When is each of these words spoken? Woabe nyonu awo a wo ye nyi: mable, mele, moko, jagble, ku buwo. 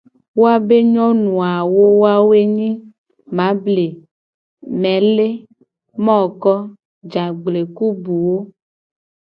Woabe 0.41 0.77
nyonu 0.93 1.31
awo 1.53 1.81
a 2.13 2.15
wo 2.27 2.31
ye 2.37 2.41
nyi: 2.55 2.69
mable, 3.37 3.87
mele, 4.81 5.27
moko, 6.05 6.53
jagble, 7.11 7.59
ku 7.75 7.85
buwo. 8.03 8.37